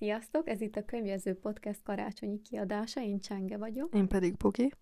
[0.00, 3.94] Sziasztok, ez itt a Könyvező Podcast karácsonyi kiadása, én Csenge vagyok.
[3.94, 4.72] Én pedig Bogi.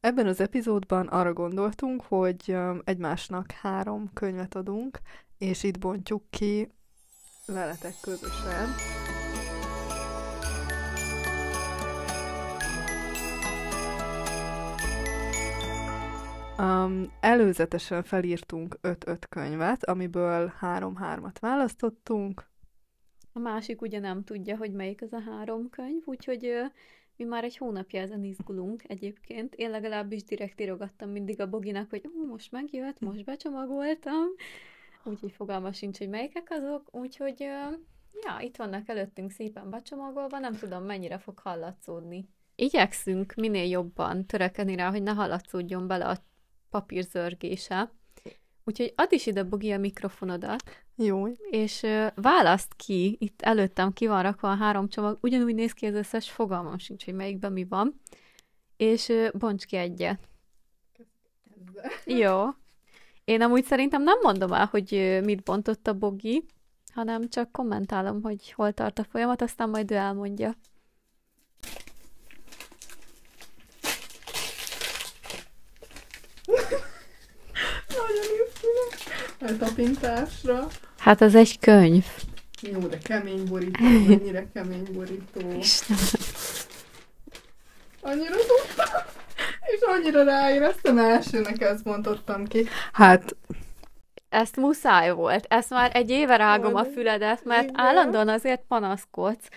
[0.00, 4.98] Ebben az epizódban arra gondoltunk, hogy egymásnak három könyvet adunk,
[5.38, 6.68] és itt bontjuk ki
[7.46, 8.68] veletek közösen.
[16.58, 22.49] Um, előzetesen felírtunk 5-5 könyvet, amiből 3-3-at választottunk.
[23.32, 26.52] A másik ugye nem tudja, hogy melyik az a három könyv, úgyhogy
[27.16, 29.54] mi már egy hónapja ezen izgulunk egyébként.
[29.54, 34.26] Én legalábbis direkt írogattam mindig a Boginak, hogy ó, most megjött, most becsomagoltam.
[35.04, 36.94] Úgyhogy fogalma sincs, hogy melyikek azok.
[36.94, 37.40] Úgyhogy
[38.24, 42.28] ja, itt vannak előttünk szépen becsomagolva, nem tudom mennyire fog hallatszódni.
[42.54, 46.16] Igyekszünk minél jobban törekedni rá, hogy ne hallatszódjon bele a
[46.70, 47.92] papírzörgése.
[48.64, 50.62] Úgyhogy add is ide, Bogi, a mikrofonodat.
[50.96, 51.28] Jó.
[51.50, 55.94] És választ ki, itt előttem ki van rakva a három csomag, ugyanúgy néz ki az
[55.94, 58.00] összes, fogalmam sincs, hogy melyikben mi van.
[58.76, 60.28] És bonts ki egyet.
[62.04, 62.46] Jó.
[63.24, 66.44] Én amúgy szerintem nem mondom el, hogy mit bontott a Bogi,
[66.92, 70.54] hanem csak kommentálom, hogy hol tart a folyamat, aztán majd ő elmondja.
[77.88, 79.29] Nagyon izgulok.
[79.40, 80.66] A tapintásra.
[80.98, 82.04] Hát az egy könyv.
[82.62, 85.58] Jó, de kemény borító, mennyire kemény borító.
[85.58, 86.04] Istenem.
[88.02, 89.02] Annyira tudtam,
[89.66, 92.66] és annyira ráéreztem, elsőnek ezt bontottam ki.
[92.92, 93.36] Hát,
[94.28, 95.44] Ezt muszáj volt.
[95.48, 97.80] Ezt már egy éve rágom a füledet, mert Igen.
[97.80, 99.48] állandóan azért panaszkodsz,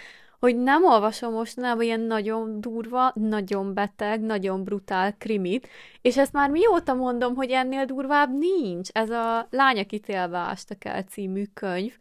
[0.44, 5.68] hogy nem olvasom mostanában ilyen nagyon durva, nagyon beteg, nagyon brutál krimit,
[6.02, 8.90] és ezt már mióta mondom, hogy ennél durvább nincs.
[8.92, 11.98] Ez a Lányok ítélve ástak el című könyv.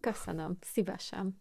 [0.00, 1.40] Köszönöm, szívesen.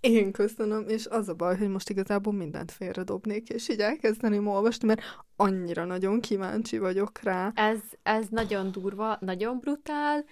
[0.00, 4.86] én köszönöm, és az a baj, hogy most igazából mindent félredobnék, és így elkezdeném olvasni,
[4.86, 5.00] mert
[5.36, 7.52] annyira nagyon kíváncsi vagyok rá.
[7.54, 10.24] Ez, ez nagyon durva, nagyon brutál.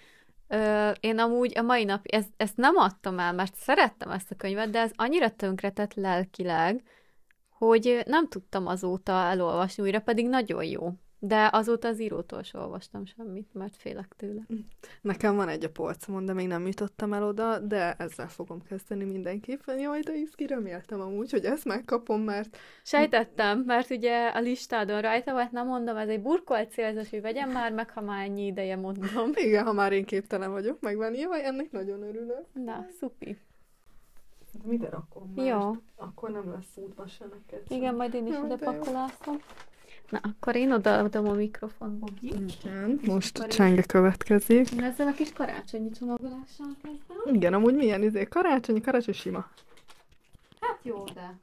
[0.48, 4.34] Ö, én amúgy a mai nap, ez, ezt nem adtam el, mert szerettem ezt a
[4.34, 6.82] könyvet, de ez annyira tönkretett lelkileg,
[7.50, 10.92] hogy nem tudtam azóta elolvasni újra, pedig nagyon jó.
[11.26, 14.46] De azóta az írótól sem olvastam semmit, mert félek tőle.
[15.00, 19.04] Nekem van egy a polcomon, de még nem jutottam el oda, de ezzel fogom kezdeni
[19.04, 19.78] mindenképpen.
[19.78, 25.32] Jaj, de izgi, reméltem amúgy, hogy ezt megkapom, mert Sejtettem, mert ugye a listádon rajta
[25.32, 28.76] volt, nem mondom, ez egy burkolt célzás, hogy vegyem már meg, ha már ennyi ideje
[28.76, 29.30] mondom.
[29.46, 32.44] igen, ha már én képtelen vagyok megvenni, jaj, ennek nagyon örülök.
[32.52, 33.38] Na, szupi.
[34.64, 35.32] Mide rakom?
[35.36, 35.72] Jó.
[35.96, 37.62] Akkor nem lesz útba se neked.
[37.68, 39.36] Igen, majd én is ide pakolázom.
[40.10, 42.26] Na, akkor én odaadom a mikrofon, Bogi.
[42.26, 44.70] Igen, most Akkor csenge következik.
[44.70, 47.34] Én ezzel a kis karácsonyi csomagolással kezdem.
[47.34, 49.50] Igen, amúgy milyen izé, karácsony, karácsony sima.
[50.60, 51.38] Hát jó, de...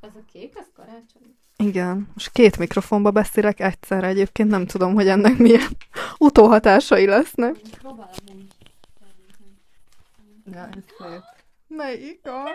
[0.00, 1.36] Ez a kék, ez karácsony?
[1.56, 5.68] Igen, most két mikrofonba beszélek egyszerre, egyébként nem tudom, hogy ennek milyen
[6.18, 7.56] utóhatásai lesznek.
[7.78, 8.68] Próbálom én is.
[10.52, 11.22] Ja, ez szép.
[11.66, 12.48] Melyik a...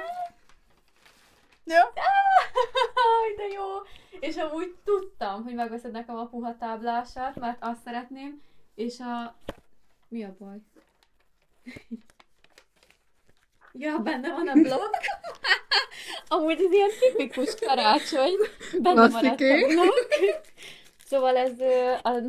[1.66, 1.82] Ja.
[3.20, 3.66] Aj, de jó!
[4.20, 8.42] És amúgy tudtam, hogy megveszed nekem a puha táblását, mert azt szeretném,
[8.76, 9.36] és a...
[10.08, 10.58] Mi a baj?
[13.78, 14.96] Ja, benne van a blokk.
[16.28, 18.34] Amúgy ez ilyen tipikus karácsony.
[18.82, 19.66] Benne maradt a Klassziké.
[19.66, 20.12] blokk.
[21.06, 21.60] Szóval ez
[22.04, 22.22] a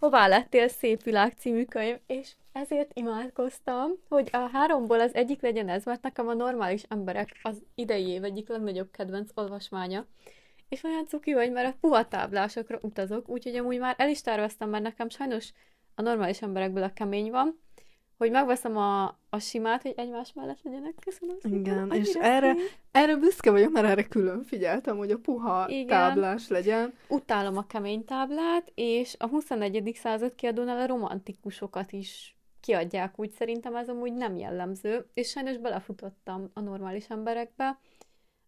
[0.00, 5.68] Hová lettél szép világ című könyv, és ezért imádkoztam, hogy a háromból az egyik legyen
[5.68, 10.06] ez, mert nekem a normális emberek az idei év egyik legnagyobb kedvenc olvasmánya.
[10.68, 14.68] És olyan cuki vagy, mert a puha táblásokra utazok, úgyhogy amúgy már el is terveztem,
[14.68, 15.52] mert nekem sajnos
[15.94, 17.62] a normális emberekből a kemény van,
[18.16, 20.94] hogy megveszem a, a simát, hogy egymás mellett legyenek.
[21.04, 21.58] Köszönöm szépen.
[21.58, 22.54] Igen, és erre-.
[22.90, 25.86] Erre büszke vagyok, mert erre külön figyeltem, hogy a puha Igen.
[25.86, 26.92] táblás legyen.
[27.08, 29.90] Utálom a kemény táblát, és a 21.
[29.94, 36.50] század kiadónál a romantikusokat is kiadják, úgy szerintem ez amúgy nem jellemző, és sajnos belefutottam
[36.54, 37.78] a normális emberekbe,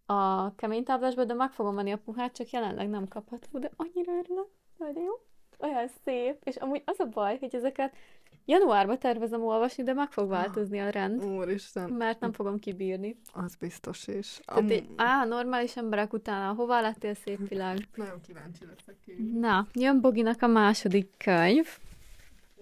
[0.07, 4.13] a kemény táblásba, de meg fogom venni a puhát, csak jelenleg nem kapható, de annyira
[4.13, 4.49] örülök,
[4.79, 5.13] de jó,
[5.59, 7.97] olyan szép, és amúgy az a baj, hogy ezeket
[8.45, 13.17] januárba tervezem olvasni, de meg fog változni a rend, Úristen, mert nem fogom kibírni.
[13.33, 14.41] az biztos is.
[14.45, 17.89] Tehát Am- á, normális emberek utána, hová lettél szép világ?
[17.95, 19.13] Nagyon kíváncsi leszek ki.
[19.39, 21.79] Na, jön Boginak a második könyv.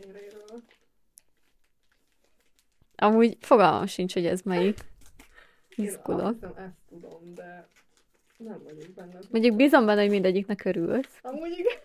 [0.01, 0.63] Éréről.
[2.97, 4.79] Amúgy fogalmam sincs, hogy ez melyik.
[5.77, 6.33] Én Izgulok.
[6.35, 7.69] hiszem, ezt tudom, de
[8.37, 9.19] nem vagyok benne.
[9.31, 11.19] Mondjuk bízom benne, hogy mindegyiknek örülsz.
[11.23, 11.79] Amúgy igen.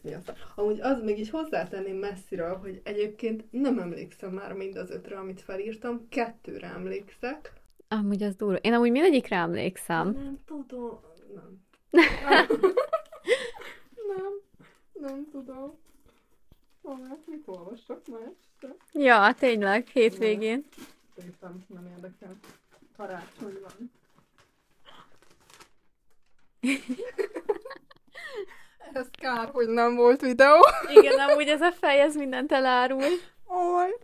[0.00, 0.36] mi a szar.
[0.54, 5.40] Amúgy az még így hozzátenném messziről, hogy egyébként nem emlékszem már mind az ötre, amit
[5.40, 7.52] felírtam, kettőre emlékszek.
[7.88, 8.56] Amúgy az durva.
[8.56, 10.10] Én amúgy mindegyikre emlékszem.
[10.10, 11.00] Nem tudom.
[11.32, 11.64] Nem.
[14.16, 14.32] nem.
[14.92, 15.78] Nem tudom.
[16.90, 18.76] Hol, mit olvassak már este?
[18.92, 20.66] Ja, tényleg, hétvégén.
[21.16, 22.36] Szerintem nem érdekel.
[22.96, 23.92] Karácsony van.
[28.92, 30.56] Ez kár, hogy nem volt videó.
[30.96, 33.04] Igen, amúgy ez a fej, ez mindent elárul.
[33.46, 33.96] Oj,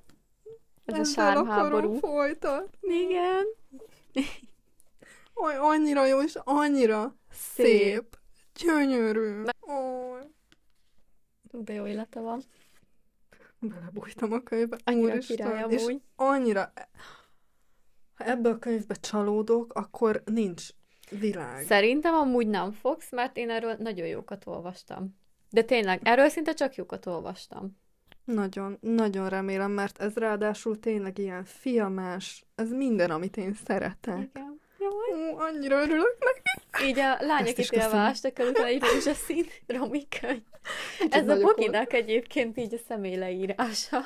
[0.84, 1.98] Ez a sármháború.
[1.98, 2.94] folytatni.
[2.94, 3.46] Igen.
[5.44, 7.66] Oj, annyira jó, és annyira szép.
[7.66, 8.18] Szép.
[8.54, 9.42] Gyönyörű.
[9.60, 10.20] Oj.
[11.50, 12.42] De jó illata van.
[13.58, 14.78] Belebújtam a könyvbe.
[14.84, 16.02] Annyira Úristen, király és amúgy.
[16.16, 16.72] annyira...
[18.14, 20.68] Ha ebbe a könyvbe csalódok, akkor nincs
[21.10, 21.64] világ.
[21.64, 25.18] Szerintem amúgy nem fogsz, mert én erről nagyon jókat olvastam.
[25.50, 27.78] De tényleg, erről szinte csak jókat olvastam.
[28.24, 34.30] Nagyon, nagyon remélem, mert ez ráadásul tényleg ilyen filmes, ez minden, amit én szeretek.
[34.34, 34.60] Igen.
[34.90, 35.30] Jaj.
[35.32, 36.88] Ó, annyira örülök neki.
[36.88, 38.06] Így a lányok Ezt is ítélve köszönöm.
[38.06, 39.46] ástak el utána egy rózsaszín.
[41.10, 44.04] Ez a Boginak egyébként így a személy leírása.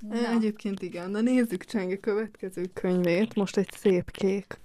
[0.00, 0.26] volt.
[0.26, 4.58] Egyébként igen, na nézzük Csenge következő könyvét, most egy szép kék.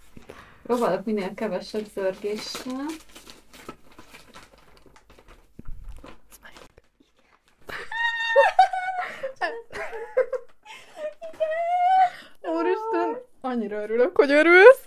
[0.64, 2.86] Próbálok minél kevesebb zörgéssel.
[12.42, 14.84] Úristen, annyira örülök, hogy örülsz.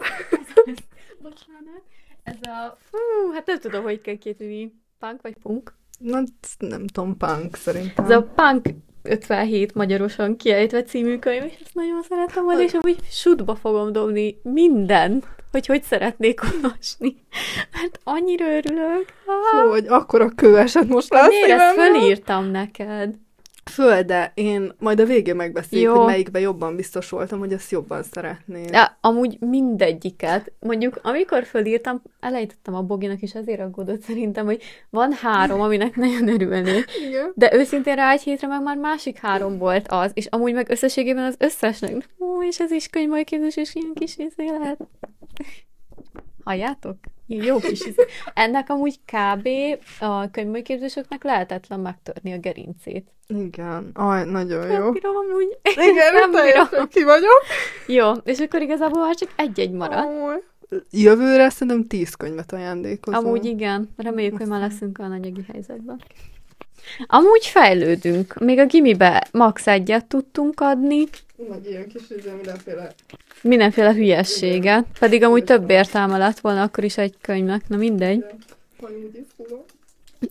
[1.23, 1.83] Bocsánat.
[2.23, 2.77] Ez a...
[2.91, 4.75] Fú, hát nem tudom, hogy kell kétülni.
[4.99, 5.75] Punk vagy punk?
[5.99, 6.23] Na,
[6.59, 8.05] nem tudom, punk szerintem.
[8.05, 8.67] Ez a Punk
[9.03, 14.41] 57 magyarosan kiejtve című könyv, és ezt nagyon szeretem volna, és amúgy sutba fogom dobni
[14.43, 17.17] mindent, hogy hogy szeretnék olvasni.
[17.73, 19.05] Mert annyira örülök.
[19.51, 23.15] Fú, hogy akkora kő esett most le a Miért ezt fölírtam neked?
[23.65, 25.97] Föl, de én majd a végén megbeszéljük, Jó.
[25.97, 28.65] hogy melyikben jobban biztos voltam, hogy ezt jobban szeretném.
[28.73, 30.53] Ja, amúgy mindegyiket.
[30.61, 36.29] Mondjuk, amikor fölírtam, elejtettem a Boginak, és ezért aggódott szerintem, hogy van három, aminek nagyon
[36.29, 36.85] örülnék.
[37.35, 41.25] De őszintén rá egy hétre meg már másik három volt az, és amúgy meg összességében
[41.25, 42.09] az összesnek.
[42.19, 44.79] Ó, és ez is könyvmai képzés, és ilyen kis izé lehet.
[46.45, 46.97] Halljátok?
[47.27, 48.05] Jó kis izé.
[48.35, 49.49] Ennek amúgy kb.
[50.01, 53.07] a könyvmai képzéseknek lehetetlen megtörni a gerincét.
[53.27, 53.91] Igen.
[53.95, 54.91] Aj, nagyon Nem jó.
[54.93, 55.59] bírom amúgy.
[55.91, 57.43] Igen, nem teljesen ki vagyok.
[57.87, 60.05] Jó, és akkor igazából már csak egy-egy marad.
[60.05, 60.43] Aj.
[60.91, 63.27] Jövőre szerintem tíz könyvet ajándékozom.
[63.27, 66.01] Amúgy igen, reméljük, hogy már leszünk a anyagi helyzetben.
[67.07, 68.35] Amúgy fejlődünk.
[68.39, 71.05] Még a gimibe max egyet tudtunk adni,
[71.49, 72.03] Vagy ilyen kis
[72.37, 72.95] mindenféle.
[73.43, 78.25] mindenféle hülyességet, pedig amúgy több értelme lett volna akkor is egy könyvnek, na mindegy.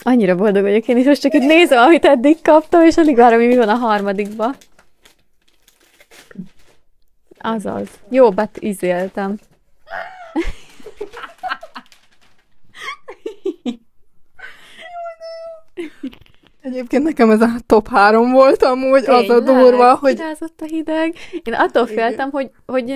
[0.03, 3.39] Annyira boldog vagyok én is, most csak itt nézem, amit eddig kaptam, és alig várom,
[3.39, 4.55] hogy mi van a harmadikba.
[7.37, 7.87] Azaz.
[8.09, 9.39] Jó, bet izéltem.
[16.69, 19.43] Egyébként nekem ez a top három volt amúgy, az a Tényleg?
[19.43, 21.13] durva, hogy Kirázott a hideg.
[21.43, 22.93] Én attól féltem, hogy, hogy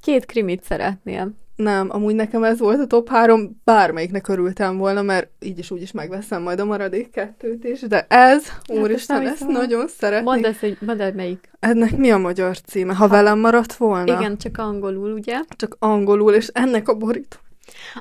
[0.00, 1.30] két krimit szeretnél.
[1.56, 5.82] nem, amúgy nekem ez volt a top három, bármelyiknek örültem volna, mert így is úgy
[5.82, 9.52] is megveszem majd a maradék kettőt is, de ez, ezt úristen, nem ezt hiszem.
[9.52, 10.24] nagyon szeretnék.
[10.24, 11.50] Mondd ezt, hogy mondd el, melyik.
[11.60, 12.94] Ennek mi a magyar címe?
[12.94, 14.16] Ha velem maradt volna?
[14.20, 15.40] Igen, csak angolul, ugye?
[15.48, 17.36] Csak angolul, és ennek a borító.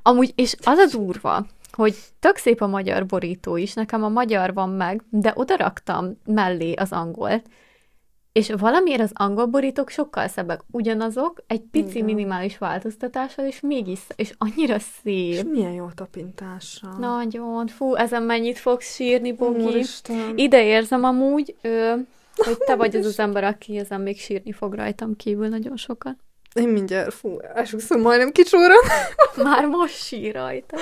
[0.01, 1.45] Amúgy, és az a durva,
[1.77, 6.17] hogy tök szép a magyar borító is, nekem a magyar van meg, de oda raktam
[6.25, 7.45] mellé az angolt,
[8.31, 10.61] és valamiért az angol borítók sokkal szebbek.
[10.71, 12.05] Ugyanazok, egy pici Igen.
[12.05, 15.49] minimális változtatással, és mégis, és annyira És szép.
[15.51, 16.95] milyen jó tapintással.
[16.99, 19.63] Nagyon, fú, ezen mennyit fogsz sírni, Bogi.
[19.63, 20.33] Úristen.
[20.35, 21.93] Ide érzem amúgy, ö,
[22.35, 26.15] hogy te vagy az az ember, aki ezen még sírni fog rajtam kívül nagyon sokat.
[26.53, 28.79] Én mindjárt, fú, esküszöm, majdnem kicsúran.
[29.43, 30.77] Már most sír rajta.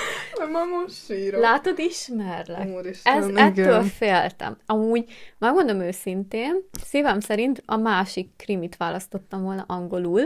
[0.51, 1.41] Ma most sírok.
[1.41, 2.67] Látod, ismerlek.
[2.67, 3.47] Úristen, Ez, igen.
[3.47, 4.57] ettől féltem.
[4.65, 5.05] Amúgy,
[5.37, 10.23] megmondom őszintén, szívem szerint a másik krimit választottam volna angolul,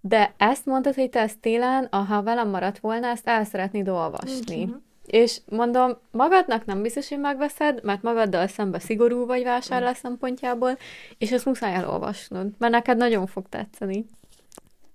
[0.00, 4.64] de ezt mondtad, hogy te ezt télen, ha velem maradt volna, ezt el szeretnéd olvasni.
[4.64, 4.74] Mhm.
[5.06, 10.78] És mondom, magadnak nem biztos, hogy megveszed, mert magaddal szembe szigorú vagy vásárlás szempontjából,
[11.18, 14.04] és ezt muszáj elolvasnod, mert neked nagyon fog tetszeni.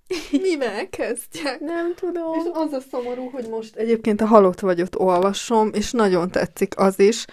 [0.42, 1.60] Mivel kezdjek?
[1.60, 2.34] Nem tudom.
[2.38, 6.98] És az a szomorú, hogy most egyébként a halott vagyot olvasom, és nagyon tetszik az
[6.98, 7.24] is.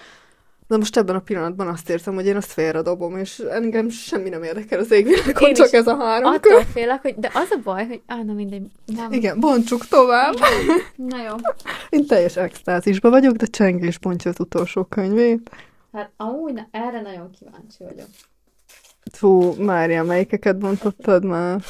[0.68, 4.44] de most ebben a pillanatban azt érzem, hogy én azt félredobom, és engem semmi nem
[4.44, 6.68] érdekel az égvilágon, Én csak ez a három Attól könyv.
[6.68, 7.16] félek, hogy...
[7.16, 8.02] De az a baj, hogy...
[8.08, 8.68] Á, na mindegy.
[8.86, 9.12] Nem.
[9.12, 10.34] Igen, bontsuk tovább.
[10.96, 11.36] Na jó.
[11.90, 15.50] Én teljes extázisban vagyok, de Csengés bontja az utolsó könyvét.
[15.94, 18.08] Hát amúgy na, erre nagyon kíváncsi vagyok.
[19.12, 21.62] Fú, Mária, melyikeket bontottad már?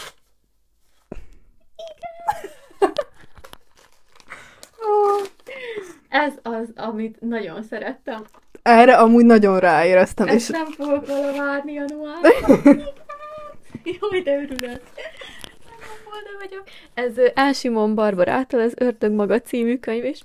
[6.10, 8.24] Ez az, amit nagyon szerettem.
[8.62, 12.32] Erre amúgy nagyon ráéreztem, Ezt és nem fogok vele várni januárban.
[13.84, 14.82] Jaj, de örülök.
[16.04, 16.64] Boldog vagyok.
[16.94, 20.22] Ez Elsimon Barbarától az Ördög maga című könyv, és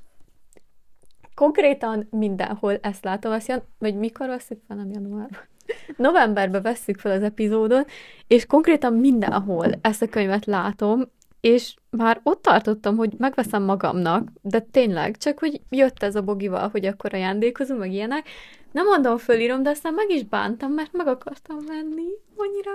[1.35, 5.40] konkrétan mindenhol ezt látom, azt jan- vagy mikor veszük fel, nem januárban.
[5.97, 7.90] Novemberben vesszük fel az epizódot,
[8.26, 11.11] és konkrétan mindenhol ezt a könyvet látom,
[11.49, 16.69] és már ott tartottam, hogy megveszem magamnak, de tényleg, csak hogy jött ez a bogival,
[16.69, 18.28] hogy akkor ajándékozunk, meg ilyenek.
[18.73, 22.09] Nem mondom, fölírom, de aztán meg is bántam, mert meg akartam venni.
[22.37, 22.71] Annyira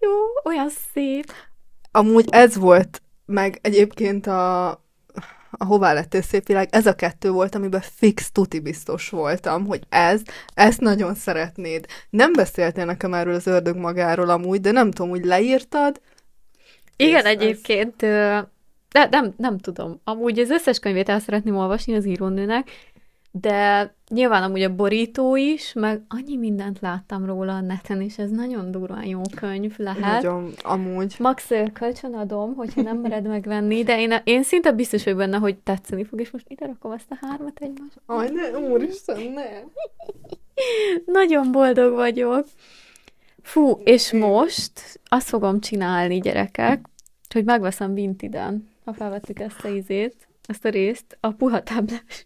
[0.00, 0.12] jó,
[0.44, 1.32] olyan szép.
[1.90, 4.68] amúgy ez volt, meg egyébként a,
[5.50, 9.82] a Hová lettél szép világ, ez a kettő volt, amiben fix tuti biztos voltam, hogy
[9.88, 10.20] ez,
[10.54, 11.86] ezt nagyon szeretnéd.
[12.10, 16.00] Nem beszéltél nekem erről az ördög magáról amúgy, de nem tudom, hogy leírtad.
[16.96, 17.96] Igen, ez- egyébként,
[18.90, 20.00] de nem, nem tudom.
[20.04, 22.70] Amúgy az összes könyvét el szeretném olvasni az írónőnek,
[23.30, 28.30] de nyilván amúgy a borító is, meg annyi mindent láttam róla a neten, és ez
[28.30, 30.22] nagyon durván jó könyv lehet.
[30.22, 31.14] Nagyon, amúgy.
[31.18, 36.04] Max, kölcsönadom, hogyha nem mered megvenni, de én, én szinte biztos vagyok benne, hogy tetszeni
[36.04, 38.00] fog, és most ide rakom ezt a hármat egymásra.
[38.06, 39.44] Aj, ne, úristen, ne.
[41.20, 42.46] Nagyon boldog vagyok.
[43.46, 46.86] Fú, és most azt fogom csinálni, gyerekek,
[47.32, 52.24] hogy megveszem Vintiden, ha felvettük ezt a izét, ezt a részt, a puha táblás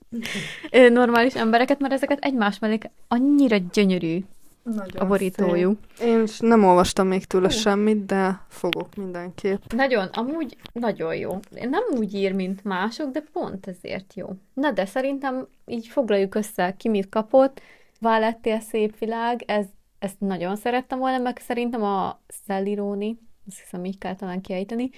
[0.88, 4.18] normális embereket, mert ezeket egymás mellé annyira gyönyörű
[4.62, 5.78] Nagyon a borítójuk.
[5.94, 6.08] szép.
[6.08, 7.58] Én is nem olvastam még tőle Hú.
[7.58, 9.72] semmit, de fogok mindenképp.
[9.76, 11.38] Nagyon, amúgy nagyon jó.
[11.50, 14.28] Nem úgy ír, mint mások, de pont ezért jó.
[14.54, 17.60] Na de szerintem így foglaljuk össze, ki mit kapott.
[18.00, 19.66] Válettél szép világ, ez,
[20.00, 24.90] ezt nagyon szerettem volna, meg szerintem a Szelliróni, azt hiszem így kell talán kiejteni,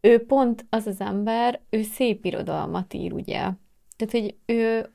[0.00, 3.40] ő pont az az ember, ő szép irodalmat ír, ugye?
[3.96, 4.86] Tehát, hogy ő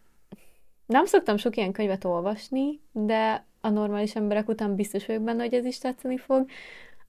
[0.85, 5.53] nem szoktam sok ilyen könyvet olvasni, de a normális emberek után biztos vagyok benne, hogy
[5.53, 6.49] ez is tetszeni fog.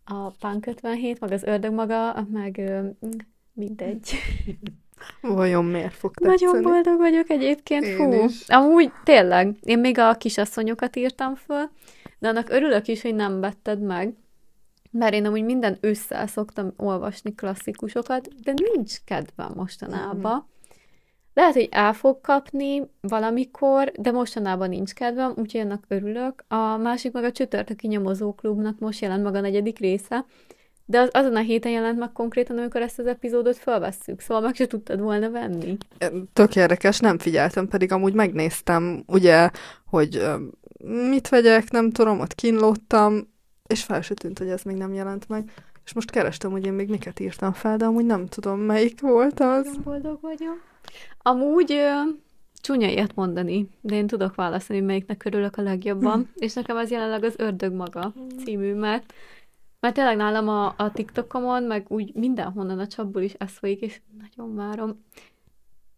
[0.04, 2.60] A Punk 57, meg az Ördög maga, meg
[3.52, 4.10] mindegy.
[5.20, 6.50] Vajon miért fog tetszeni?
[6.50, 8.24] Nagyon boldog vagyok egyébként, Én hú.
[8.24, 8.48] is.
[8.48, 11.70] Amúgy tényleg, én még a kisasszonyokat írtam föl,
[12.18, 14.14] de annak örülök is, hogy nem vetted meg,
[14.90, 20.46] mert én amúgy minden ősszel szoktam olvasni klasszikusokat, de nincs kedvem mostanában.
[21.34, 26.44] Lehet, hogy el fog kapni valamikor, de mostanában nincs kedvem, úgyhogy ennek örülök.
[26.48, 30.24] A másik meg a csütörtöki nyomozóklubnak most jelent meg a negyedik része,
[30.84, 34.54] de az, azon a héten jelent meg konkrétan, amikor ezt az epizódot felvesszük, szóval meg
[34.54, 35.76] se tudtad volna venni.
[36.32, 39.50] Tök érdekes, nem figyeltem, pedig amúgy megnéztem, ugye,
[39.86, 40.22] hogy
[40.84, 43.28] mit vegyek, nem tudom, ott kínlódtam,
[43.66, 45.52] és fel se tűnt, hogy ez még nem jelent meg.
[45.84, 49.40] És most kerestem, hogy én még miket írtam fel, de amúgy nem tudom, melyik volt
[49.40, 49.64] az.
[49.64, 50.62] Nagyon boldog vagyok.
[51.18, 52.00] Amúgy ö,
[52.60, 57.24] csúnya ilyet mondani, de én tudok válaszolni, melyiknek örülök a legjobban, és nekem az jelenleg
[57.24, 58.12] az Ördög maga
[58.44, 59.12] című, mert,
[59.80, 64.00] mert tényleg nálam a, a TikTokomon, meg úgy mindenhonnan a csapból is ez folyik, és
[64.18, 65.04] nagyon várom.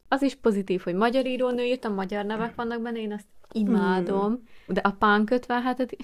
[0.08, 4.80] Az is pozitív, hogy magyar írónő írtam, magyar nevek vannak benne, én azt imádom, de
[4.84, 5.96] a pánk 57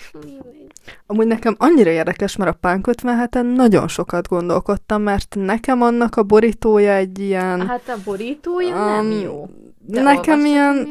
[1.06, 6.22] Amúgy nekem annyira érdekes, mert a Pánk 57-en nagyon sokat gondolkodtam, mert nekem annak a
[6.22, 7.66] borítója egy ilyen...
[7.66, 9.48] Hát a borítója nem Um, jó.
[9.78, 10.88] De nekem ilyen...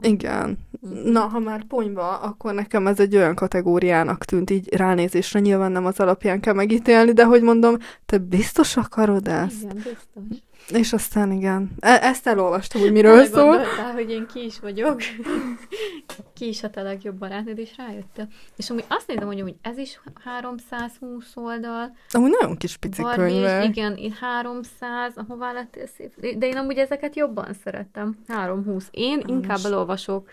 [0.00, 0.58] Igen.
[0.80, 1.10] Mhm.
[1.10, 5.86] Na, ha már ponyva, akkor nekem ez egy olyan kategóriának tűnt így ránézésre, nyilván nem
[5.86, 7.76] az alapján kell megítélni, de hogy mondom,
[8.06, 9.62] te biztos akarod ezt?
[9.62, 10.46] Igen, biztos.
[10.72, 11.70] És aztán igen.
[11.80, 13.42] E- ezt elolvastam, hogy miről szól.
[13.44, 15.00] Gondoltál, hogy én ki is vagyok.
[16.34, 18.28] ki is a te legjobb barátnőd, és rájöttél.
[18.56, 23.26] És amúgy azt nézem, hogy amúgy ez is 320 oldal, Amúgy nagyon kis pici Barbie
[23.26, 23.64] is, könyve.
[23.64, 26.14] igen, én 300, ahová lettél szép.
[26.38, 28.18] De én amúgy ezeket jobban szerettem.
[28.28, 28.88] 320.
[28.90, 29.64] Én Na inkább most.
[29.64, 30.30] elolvasok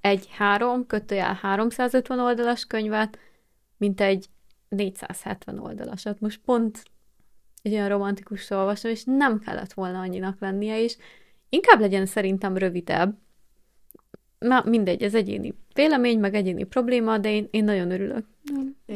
[0.00, 3.18] egy 3, kötőjel 350 oldalas könyvet,
[3.76, 4.26] mint egy
[4.68, 6.20] 470 oldalasat.
[6.20, 6.82] Most pont
[7.62, 10.96] egy olyan romantikus olvastam, és nem kellett volna annyinak lennie, és
[11.48, 13.16] inkább legyen szerintem rövidebb.
[14.38, 18.24] Na, mindegy, ez egyéni vélemény, meg egyéni probléma, de én, én nagyon örülök.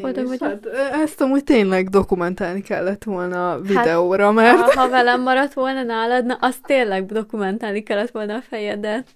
[0.00, 0.48] Boldog vagyok.
[0.48, 6.26] Hát, ezt amúgy tényleg dokumentálni kellett volna videóra, mert Ha, ha velem maradt volna nálad,
[6.26, 9.06] na azt tényleg dokumentálni kellett volna a fejedet.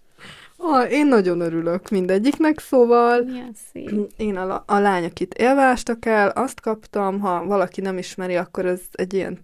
[0.59, 4.13] Ah, én nagyon örülök mindegyiknek, szóval Milyen szép.
[4.17, 8.81] én a, a lány, akit élvástak el, azt kaptam, ha valaki nem ismeri, akkor ez
[8.93, 9.41] egy ilyen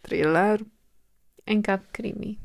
[0.00, 0.60] thriller.
[1.44, 2.38] Inkább krimi.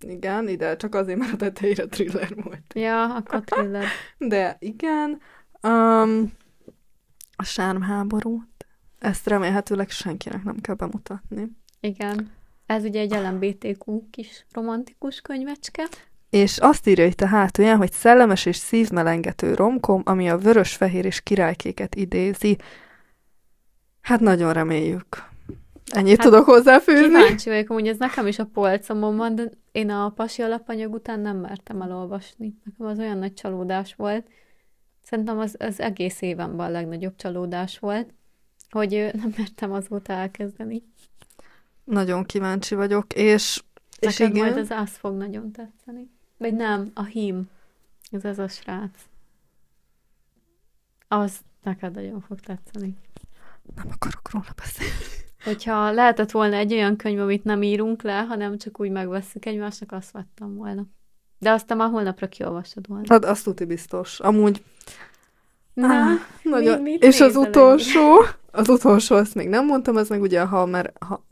[0.00, 2.72] Igen, ide csak azért, mert a tetejére thriller volt.
[2.74, 3.84] Ja, akkor thriller.
[4.18, 5.20] De igen,
[5.62, 6.32] um,
[7.36, 8.66] a sármháborút,
[8.98, 11.50] ezt remélhetőleg senkinek nem kell bemutatni.
[11.80, 12.30] Igen.
[12.66, 15.88] Ez ugye egy LMBTQ kis romantikus könyvecske.
[16.32, 21.04] És azt írja itt a hátulján, hogy szellemes és szívmelengető romkom, ami a vörös, fehér
[21.04, 22.56] és királykéket idézi.
[24.00, 25.24] Hát nagyon reméljük.
[25.90, 27.06] Ennyit Hát, tudok hozzáfűzni.
[27.06, 31.20] Kíváncsi vagyok, amúgy ez nekem is a polcomon van, de én a pasi alapanyag után
[31.20, 32.54] nem mertem elolvasni.
[32.64, 34.26] Nekem az olyan nagy csalódás volt.
[35.02, 38.14] Szerintem az, az egész évenben a legnagyobb csalódás volt,
[38.70, 40.82] hogy nem mertem azóta elkezdeni.
[41.84, 43.62] Nagyon kíváncsi vagyok, és,
[43.98, 46.10] és Neked igen, majd az az fog nagyon tetszeni.
[46.42, 47.48] Vagy nem, a hím.
[48.10, 48.90] Ez az a srác.
[51.08, 52.96] Az neked nagyon fog tetszeni.
[53.76, 54.92] nem akarok róla beszélni.
[55.44, 59.92] Hogyha lehetett volna egy olyan könyv, amit nem írunk le, hanem csak úgy megveszünk egymásnak,
[59.92, 60.84] azt vettem volna.
[61.38, 63.04] De aztán már holnapra kiolvasod volna.
[63.08, 64.20] Hát azt tuti biztos.
[64.20, 64.62] Amúgy
[65.74, 66.82] Na, Ah, nagyon...
[66.82, 70.66] mi, mit és az utolsó, az utolsó, azt még nem mondtam, ez meg ugye, ha,
[70.66, 71.24] mert ha,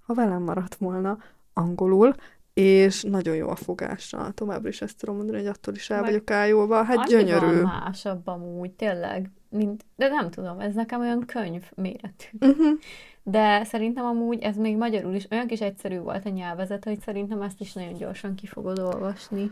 [0.00, 1.18] ha velem maradt volna
[1.52, 2.14] angolul,
[2.54, 4.30] és nagyon jó a fogása.
[4.34, 6.82] Továbbra is ezt tudom mondani, hogy attól is el Meg vagyok ájulva.
[6.82, 7.60] Hát gyönyörű.
[7.60, 9.30] másabb amúgy, tényleg.
[9.48, 12.28] Mint, de nem tudom, ez nekem olyan könyv méretű.
[12.40, 12.78] Uh-huh.
[13.22, 17.42] De szerintem amúgy ez még magyarul is olyan kis egyszerű volt a nyelvezet, hogy szerintem
[17.42, 19.50] ezt is nagyon gyorsan ki fogod olvasni.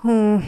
[0.00, 0.38] Hú.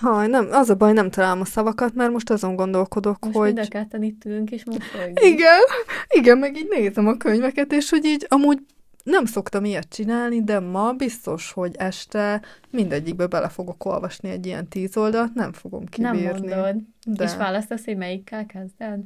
[0.00, 3.68] Ha, nem, az a baj, nem találom a szavakat, mert most azon gondolkodok, Most hogy...
[3.68, 5.20] ketten itt ülünk és mosolygunk.
[5.32, 5.60] Igen,
[6.08, 8.58] igen, meg így nézem a könyveket, és hogy így amúgy
[9.02, 14.68] nem szoktam ilyet csinálni, de ma biztos, hogy este mindegyikbe bele fogok olvasni egy ilyen
[14.68, 16.48] tíz oldalt, nem fogom Nem kibírni.
[16.48, 16.76] mondod.
[17.06, 19.00] De És választasz, hogy melyikkel kezded?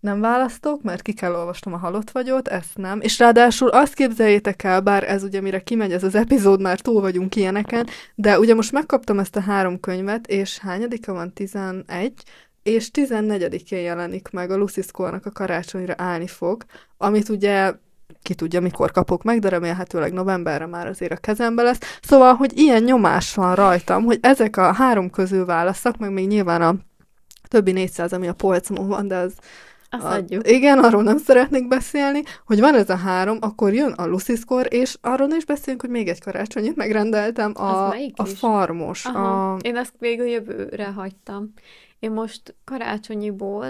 [0.00, 3.00] nem választok, mert ki kell olvasnom a halott vagyot, ezt nem.
[3.00, 7.00] És ráadásul azt képzeljétek el, bár ez ugye mire kimegy ez az epizód, már túl
[7.00, 11.32] vagyunk ilyeneken, de ugye most megkaptam ezt a három könyvet, és hányadika van?
[11.32, 12.12] 11,
[12.62, 16.64] és 14-én jelenik meg a Lucy Score-nak a karácsonyra állni fog,
[16.96, 17.72] amit ugye
[18.24, 21.98] ki tudja, mikor kapok meg, de remélhetőleg novemberre már azért a kezembe lesz.
[22.02, 26.62] Szóval, hogy ilyen nyomás van rajtam, hogy ezek a három közül válaszok, meg még nyilván
[26.62, 26.74] a
[27.48, 29.32] többi 400, ami a polcomon van, de az
[29.90, 30.50] Azt a, adjuk.
[30.50, 34.68] igen, arról nem szeretnék beszélni, hogy van ez a három, akkor jön a Lucy Score,
[34.68, 39.04] és arról is beszélünk, hogy még egy karácsonyit megrendeltem, a, a farmos.
[39.04, 39.52] Aha.
[39.52, 41.52] A, Én ezt végül jövőre hagytam.
[41.98, 43.66] Én most karácsonyiból,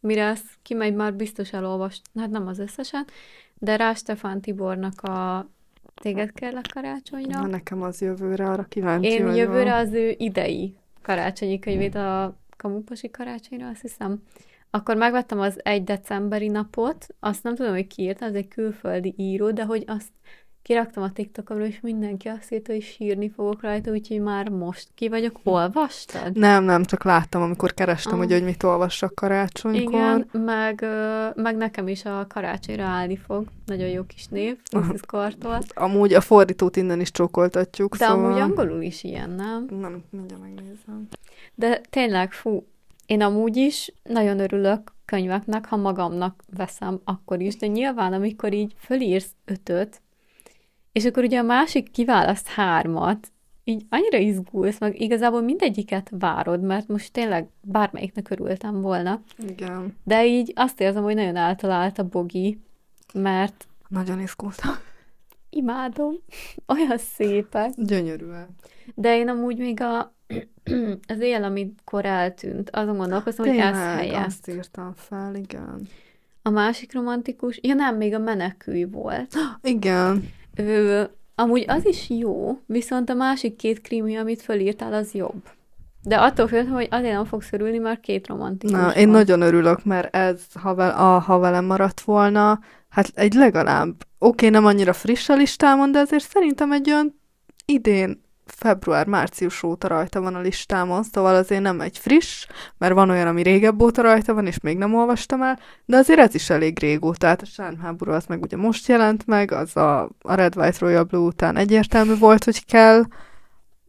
[0.00, 3.12] mire ez kimegy, már biztos elolvast, hát nem az összeset,
[3.64, 5.48] de Rá Stefán Tibornak a
[5.94, 7.40] Téged kell a karácsonyra.
[7.40, 9.36] na, nekem az jövőre, arra kíváncsi Én vagyok.
[9.36, 14.22] jövőre az ő idei karácsonyi könyvét, a Kamuposi karácsonyra, azt hiszem.
[14.70, 19.14] Akkor megvettem az egy decemberi napot, azt nem tudom, hogy ki írta, az egy külföldi
[19.16, 20.08] író, de hogy azt
[20.64, 25.08] kiraktam a TikTokomra, és mindenki azt írta, hogy sírni fogok rajta, úgyhogy már most ki
[25.08, 25.40] vagyok.
[25.42, 26.36] Olvastad?
[26.36, 28.18] Nem, nem, csak láttam, amikor kerestem, Ah.
[28.18, 29.92] hogy, hogy mit olvassak karácsonykor.
[29.92, 30.84] Igen, meg,
[31.34, 33.46] meg nekem is a karácsonyra állni fog.
[33.66, 35.00] Nagyon jó kis név, Mrs.
[35.12, 35.58] Kartól.
[35.74, 38.24] Amúgy a fordítót innen is csókoltatjuk, De szóval...
[38.24, 39.66] amúgy angolul is ilyen, nem?
[39.80, 41.08] Nem, mindjárt megnézem.
[41.54, 42.66] De tényleg, fú,
[43.06, 48.74] én amúgy is nagyon örülök könyveknek, ha magamnak veszem, akkor is, de nyilván, amikor így
[48.78, 50.02] fölírsz ötöt,
[50.94, 53.32] és akkor ugye a másik kiválaszt hármat,
[53.64, 59.20] így annyira izgulsz, meg igazából mindegyiket várod, mert most tényleg bármelyiknek örültem volna.
[59.38, 59.96] Igen.
[60.04, 62.60] De így azt érzem, hogy nagyon eltalált a Bogi,
[63.14, 64.72] mert Nagyon izgultam.
[65.50, 66.14] imádom,
[66.74, 67.70] olyan szépek.
[67.76, 68.46] Gyönyörűen.
[68.94, 70.14] De én amúgy még a,
[71.12, 74.26] az éjjel, amikor eltűnt, azon gondolkoztam, hogy ez Tényleg, helyett.
[74.26, 75.88] azt írtam fel, igen.
[76.42, 79.34] A másik romantikus, ja nem, még a menekülj volt.
[79.62, 80.28] Igen.
[80.56, 85.42] Ő, amúgy az is jó, viszont a másik két krimi, amit fölírtál, az jobb.
[86.02, 89.16] De attól féltem, hogy azért nem fogsz örülni, mert két romantikus Na, én van.
[89.16, 94.48] nagyon örülök, mert ez, ha, vel, a, ha velem maradt volna, hát egy legalább, oké,
[94.48, 97.20] nem annyira friss a listámon, de azért szerintem egy olyan
[97.64, 102.46] idén február-március óta rajta van a listámon, szóval azért nem egy friss,
[102.78, 106.18] mert van olyan, ami régebb óta rajta van, és még nem olvastam el, de azért
[106.18, 110.02] ez is elég régóta, tehát a Sármháború az meg ugye most jelent meg, az a,
[110.20, 113.02] a Red White Royal Blue után egyértelmű volt, hogy kell,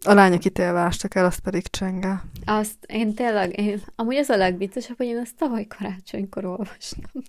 [0.08, 2.24] a lányok ítélve ástak el, az pedig csenge.
[2.46, 7.24] Azt én tényleg, én, amúgy ez a legviccesebb, hogy én ezt tavaly karácsonykor olvastam.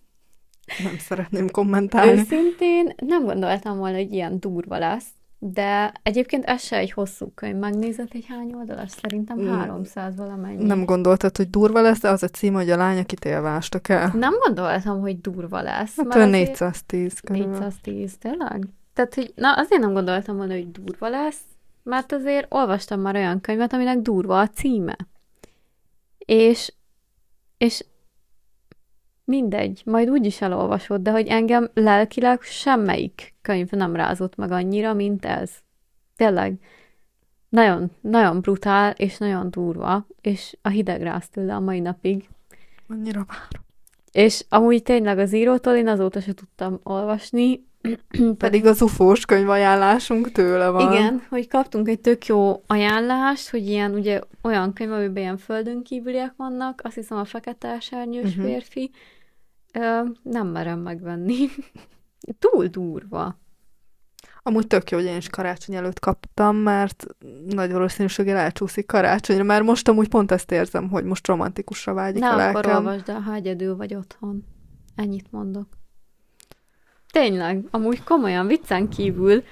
[0.82, 2.20] Nem szeretném kommentálni.
[2.20, 5.06] Őszintén nem gondoltam volna, hogy ilyen durva lesz,
[5.38, 7.56] De egyébként ez se egy hosszú könyv.
[7.56, 8.90] Megnézed, egy hány oldalas?
[8.90, 9.46] Szerintem Mm.
[9.48, 10.64] 300 valamennyi.
[10.64, 14.10] Nem gondoltad, hogy durva lesz, de az a cím, hogy a lány, akit élvástak el.
[14.14, 15.96] Nem gondoltam, hogy durva lesz.
[15.96, 17.46] Hát azért- 410 körül.
[17.46, 18.68] 410, tényleg?
[18.94, 21.40] Tehát, hogy na, azért nem gondoltam volna, hogy durva lesz,
[21.82, 24.96] mert azért olvastam már olyan könyvet, aminek durva a címe.
[26.18, 26.72] És,
[27.58, 27.84] és
[29.26, 34.94] mindegy, majd úgy is elolvasod, de hogy engem lelkileg semmelyik könyv nem rázott meg annyira,
[34.94, 35.50] mint ez.
[36.16, 36.54] Tényleg.
[37.48, 42.28] Nagyon, nagyon brutál, és nagyon durva, és a hideg ráz tőle a mai napig.
[42.88, 43.64] Annyira várom.
[44.12, 47.64] És amúgy tényleg az írótól én azóta se tudtam olvasni.
[48.38, 50.92] Pedig az ufós könyvajánlásunk tőle van.
[50.92, 55.82] Igen, hogy kaptunk egy tök jó ajánlást, hogy ilyen ugye olyan könyv, amiben ilyen földön
[55.82, 58.30] kívüliek vannak, azt hiszem a fekete esernyős Mhm.
[58.30, 58.44] uh-huh.
[58.44, 58.90] férfi.
[59.76, 61.46] Ö, nem merem megvenni.
[62.38, 63.38] Túl durva.
[64.42, 67.06] Amúgy tök jó, hogy én is karácsony előtt kaptam, mert
[67.46, 72.28] nagy valószínűséggel elcsúszik karácsonyra, mert most amúgy pont ezt érzem, hogy most romantikusra vágyik Ne
[72.28, 72.86] a akkor lelkem.
[72.86, 74.44] olvasd el, ha egyedül vagy otthon.
[74.94, 75.68] Ennyit mondok.
[77.12, 79.42] Tényleg, amúgy komolyan, viccen kívül,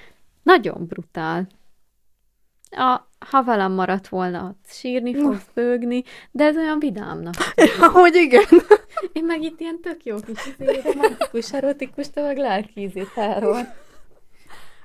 [0.43, 1.47] nagyon brutál.
[2.75, 7.33] A, ha velem maradt volna, sírni fogsz, bőgni, de ez olyan vidámnak.
[7.93, 8.43] Hogy igen.
[9.13, 13.67] Én meg itt ilyen tök jó kis izé, romantikus, erotikus, te meg lelkízi terror.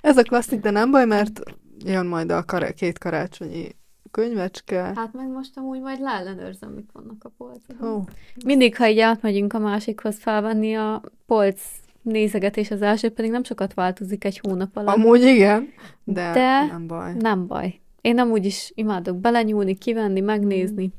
[0.01, 1.41] Ez a klasszik, de nem baj, mert
[1.85, 3.69] jön majd a kar- két karácsonyi
[4.11, 4.93] könyvecske.
[4.95, 7.95] Hát meg most amúgy majd leellenőrzöm, mik vannak a polcon.
[7.95, 8.05] Ó,
[8.45, 11.61] Mindig, ha így átmegyünk a másikhoz felvenni a polc
[12.03, 14.95] nézegetés, az első pedig nem sokat változik egy hónap alatt.
[14.97, 15.69] amúgy igen,
[16.05, 17.13] de, De- nem baj.
[17.19, 17.81] Nem baj.
[18.01, 20.91] Én amúgy is imádok belenyúlni, kivenni, megnézni.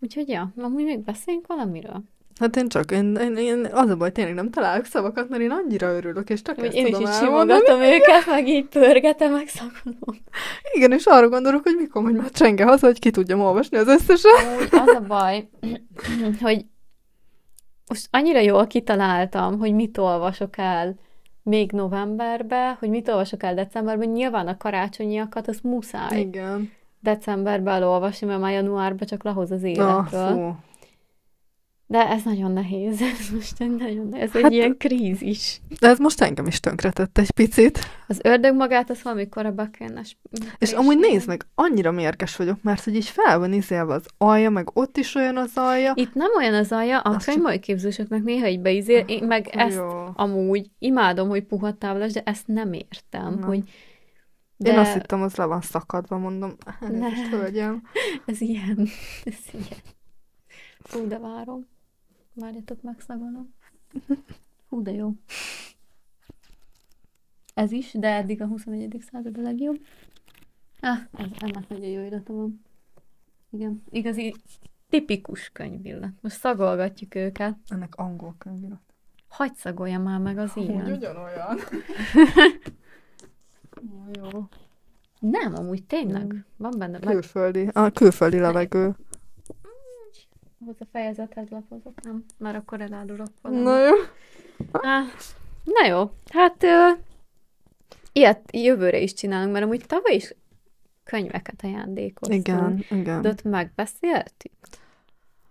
[0.00, 2.02] Úgyhogy ja, amúgy még beszéljünk valamiről.
[2.40, 5.50] Hát én csak, én, én, én az a baj, tényleg nem találok szavakat, mert én
[5.50, 7.60] annyira örülök, és csak Hogy ezt én is tudom így elmondani.
[7.60, 10.16] simogatom őket, meg így pörgetem, meg szakolom.
[10.72, 13.86] Igen, és arra gondolok, hogy mikor majd már csenge haza, hogy ki tudjam olvasni az
[13.88, 14.32] összeset.
[14.46, 15.48] Amúgy az a baj,
[16.40, 16.64] hogy
[17.88, 20.94] most annyira jól kitaláltam, hogy mit olvasok el
[21.42, 26.72] még novemberbe, hogy mit olvasok el decemberben, nyilván a karácsonyiakat, az muszáj Igen.
[27.00, 30.28] decemberben elolvasni, mert már januárban csak lahoz az Na, életről.
[30.28, 30.56] fú.
[31.88, 33.00] De ez nagyon nehéz.
[33.20, 34.22] Ez most egy nagyon nehéz.
[34.24, 35.60] Ez Hát- egy ilyen krízis.
[35.80, 37.78] De ez most engem is tönkretett egy picit.
[38.06, 40.16] Az ördög magát, az valamikor a bakennes.
[40.58, 44.50] És amúgy nézd meg, annyira mérges vagyok, mert hogy így fel van izélve az alja,
[44.50, 45.92] meg ott is olyan az alja.
[45.94, 50.06] Itt nem olyan az alja, a könyvmajképzősöknek néha így beizél, én meg Fú, ezt jó.
[50.14, 53.42] amúgy imádom, hogy puha távlas, de ezt nem értem, Nem.
[53.42, 53.62] hogy
[54.56, 54.70] De...
[54.72, 56.56] Én azt hittem, az le van szakadva, mondom.
[56.80, 57.82] Elnézést, hölgyem.
[58.26, 58.88] ez ilyen,
[59.24, 59.80] ez ilyen.
[60.82, 61.66] Fú, de várom.
[62.36, 63.54] Várjatok, megszagolom.
[64.68, 65.12] Hú, de jó.
[67.54, 69.04] Ez is, de eddig a 21.
[69.10, 69.86] század a legjobb.
[70.80, 72.62] Ah, ez, ennek nagyon jó irata van.
[73.50, 74.34] Igen, igazi
[74.88, 76.12] tipikus könyvillat.
[76.20, 77.56] Most szagolgatjuk őket.
[77.68, 78.80] Ennek angol könyvirat.
[79.28, 80.92] Hagy szagolja már meg az ilyen.
[80.92, 81.58] ugyanolyan.
[84.20, 84.48] jó.
[85.20, 86.34] Nem, amúgy tényleg.
[86.34, 86.38] Mm.
[86.56, 86.98] Van benne.
[86.98, 87.68] Külföldi.
[87.72, 88.96] A külföldi levegő.
[90.60, 92.24] Ahhoz a fejezethez lapozok, nem?
[92.38, 93.64] Már akkor elárulok valamit.
[93.64, 93.94] Na jó.
[95.64, 96.90] Na jó, hát ö,
[98.12, 100.34] ilyet jövőre is csinálunk, mert amúgy tavaly is
[101.04, 102.48] könyveket ajándékoztunk.
[102.48, 103.22] Igen, igen.
[103.22, 104.52] De ott megbeszéltük.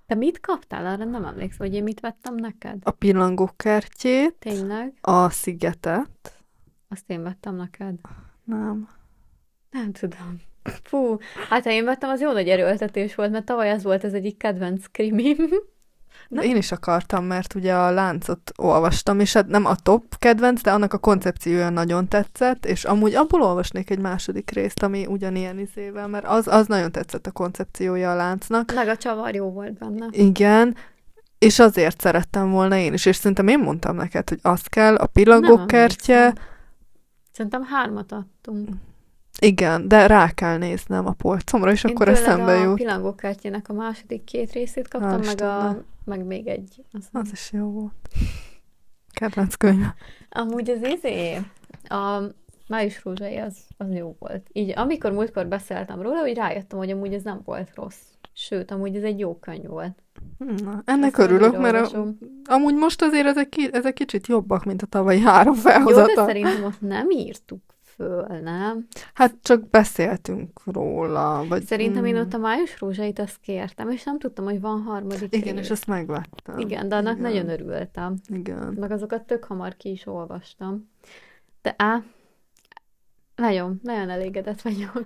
[0.06, 0.86] Te mit kaptál?
[0.86, 2.78] Arra nem emlékszem, hogy én mit vettem neked.
[2.84, 4.94] A pillangó kertjét, Tényleg?
[5.02, 6.44] a szigetet.
[6.88, 7.96] Azt én vettem neked.
[8.44, 8.90] Nem.
[9.72, 10.42] Nem tudom.
[10.84, 11.18] Fú,
[11.50, 14.38] hát ha én vettem, az jó nagy erőltetés volt, mert tavaly az volt az egyik
[14.38, 15.38] kedvenc krimim.
[16.30, 20.62] De én is akartam, mert ugye a láncot olvastam, és hát nem a top kedvenc,
[20.62, 25.60] de annak a koncepciója nagyon tetszett, és amúgy abból olvasnék egy második részt, ami ugyanilyen
[25.60, 28.74] izével, mert az, az nagyon tetszett a koncepciója a láncnak.
[28.74, 30.08] Meg a csavar jó volt benne.
[30.12, 30.76] Igen,
[31.38, 35.06] és azért szerettem volna én is, és szerintem én mondtam neked, hogy az kell, a
[35.06, 36.44] pillangókertje, emlékszem.
[37.32, 38.70] Szerintem hármat adtunk.
[39.42, 42.76] Igen, de rá kell néznem a polcomra, és Én akkor eszembe a jut.
[42.76, 46.84] pillangókártyának a második két részét kaptam, Hál' meg, a, meg még egy.
[46.92, 47.94] Azt Az is jó volt.
[49.14, 49.84] Kedvenc könyv.
[50.30, 51.38] Amúgy az izé,
[51.84, 52.22] a
[52.68, 54.48] május rózsai az, az jó volt.
[54.52, 58.02] Így amikor múltkor beszéltem róla, hogy rájöttem, hogy amúgy ez nem volt rossz.
[58.34, 60.04] Sőt, amúgy ez egy jó könyv volt.
[60.38, 62.18] Na, ennek Ezt majd örülök, mert a, olvasom.
[62.46, 66.82] amúgy most azért ezek, ezek kicsit jobbak, mint a tavalyi három Jó, de szerintem ott
[66.82, 67.62] nem írtuk
[67.96, 68.88] föl, nem?
[69.14, 71.46] Hát csak beszéltünk róla.
[71.48, 74.82] Vagy, Szerintem én mm, ott a május rózsait azt kértem, és nem tudtam, hogy van
[74.82, 75.64] harmadik Igen, rész.
[75.64, 76.58] és azt megvettem.
[76.60, 77.32] Igen, de annak Igen.
[77.32, 78.16] nagyon örültem.
[78.28, 78.76] Igen.
[78.80, 80.90] Meg azokat tök hamar ki is olvastam.
[81.62, 82.04] De á,
[83.36, 85.04] Nagyon, nagyon elégedett vagyok.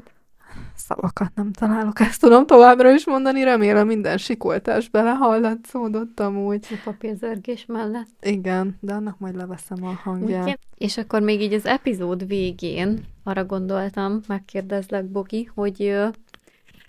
[0.75, 6.67] Szavakat nem találok, ezt tudom továbbra is mondani, remélem minden sikoltás belehallatszódott amúgy.
[6.69, 8.09] A papírzörgés mellett.
[8.21, 10.47] Igen, de annak majd leveszem a hangját.
[10.47, 15.99] Úgy, és akkor még így az epizód végén arra gondoltam, megkérdezlek, Bogi, hogy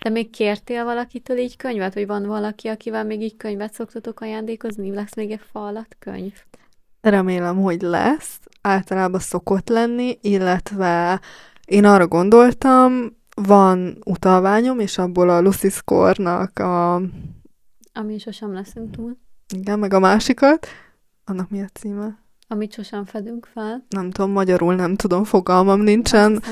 [0.00, 4.94] te még kértél valakitől így könyvet, hogy van valaki, akivel még így könyvet szoktatok ajándékozni?
[4.94, 6.32] Lesz még egy falat könyv?
[7.00, 8.38] Remélem, hogy lesz.
[8.60, 11.20] Általában szokott lenni, illetve
[11.66, 16.94] én arra gondoltam, van utalványom, és abból a Lucy Score-nak a...
[17.92, 19.16] Ami sosem leszünk túl.
[19.54, 20.66] Igen, meg a másikat.
[21.24, 22.18] Annak mi a címe?
[22.48, 23.84] Amit sosem fedünk fel.
[23.88, 26.42] Nem tudom, magyarul nem tudom, fogalmam nincsen.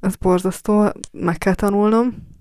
[0.00, 2.32] Ez borzasztó, meg kell tanulnom.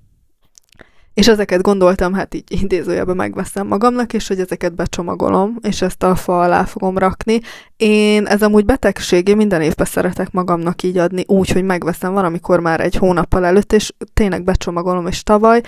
[1.13, 6.15] És ezeket gondoltam, hát így idézőjelben megveszem magamnak, és hogy ezeket becsomagolom, és ezt a
[6.15, 7.39] fa alá fogom rakni.
[7.77, 12.59] Én ez amúgy betegség, én minden évben szeretek magamnak így adni, úgy, hogy megveszem valamikor
[12.59, 15.61] már egy hónappal előtt, és tényleg becsomagolom, és tavaly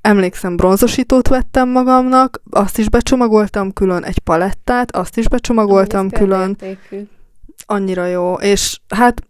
[0.00, 6.56] emlékszem, bronzosítót vettem magamnak, azt is becsomagoltam külön, egy palettát, azt is becsomagoltam Ami külön,
[6.56, 7.06] példaértékű.
[7.66, 9.22] annyira jó, és hát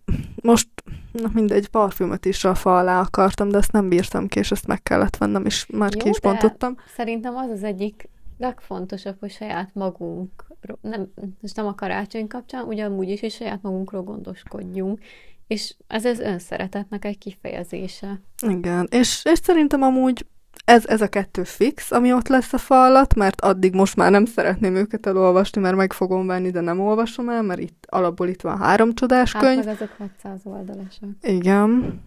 [0.42, 0.68] most
[1.12, 4.66] na mindegy, parfümöt is a fa alá akartam, de ezt nem bírtam ki, és ezt
[4.66, 6.76] meg kellett vennem, és már Jó, ki is bontottam.
[6.96, 10.46] Szerintem az az egyik legfontosabb, hogy saját magunk,
[10.80, 15.00] nem, most nem a karácsony kapcsán, ugyanúgy is, hogy saját magunkról gondoskodjunk,
[15.46, 18.20] és ez az önszeretetnek egy kifejezése.
[18.48, 20.26] Igen, és, és szerintem amúgy
[20.64, 24.10] ez, ez a kettő fix, ami ott lesz a fa alatt, mert addig most már
[24.10, 28.28] nem szeretném őket elolvasni, mert meg fogom venni, de nem olvasom el, mert itt alapból
[28.28, 29.64] itt van három csodás Hát könyv.
[29.64, 31.08] meg azok 600 oldalasak.
[31.20, 32.00] Igen,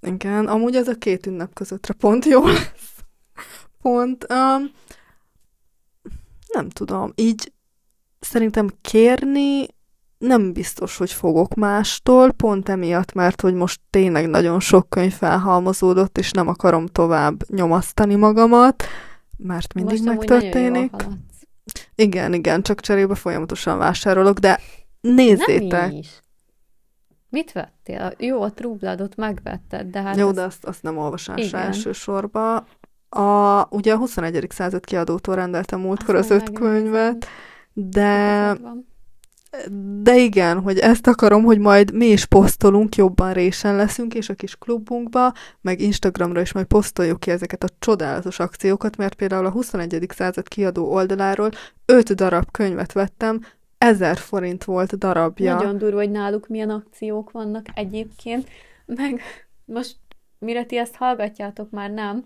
[0.00, 2.94] igen, amúgy ez a két ünnep közöttre pont jó lesz.
[3.82, 4.70] Pont, um,
[6.52, 7.52] nem tudom, így
[8.20, 9.66] szerintem kérni
[10.18, 16.18] nem biztos, hogy fogok mástól, pont emiatt, mert hogy most tényleg nagyon sok könyv felhalmozódott,
[16.18, 18.84] és nem akarom tovább nyomasztani magamat,
[19.36, 20.92] mert mindig Most megtörténik.
[21.94, 24.60] Igen, igen, csak cserébe folyamatosan vásárolok, de
[25.00, 25.92] Nem nézzétek!
[25.92, 26.20] is.
[27.28, 28.12] Mit vettél?
[28.18, 32.66] Jó, a True Bloodot megvetted, de hát Jó, de azt, azt nem olvasásra elsősorban.
[33.08, 34.46] A, ugye a 21.
[34.48, 37.26] század kiadótól rendeltem múltkor Azt az öt könyvet,
[37.72, 38.86] de, van.
[40.02, 44.34] De igen, hogy ezt akarom, hogy majd mi is posztolunk, jobban résen leszünk, és a
[44.34, 49.50] kis klubunkba, meg Instagramra is majd posztoljuk ki ezeket a csodálatos akciókat, mert például a
[49.50, 50.06] 21.
[50.08, 51.50] század kiadó oldaláról
[51.84, 53.40] öt darab könyvet vettem,
[53.78, 55.54] ezer forint volt darabja.
[55.54, 58.48] Nagyon durva, hogy náluk milyen akciók vannak egyébként,
[58.86, 59.20] meg
[59.64, 59.96] most
[60.38, 62.24] mire ti ezt hallgatjátok, már nem,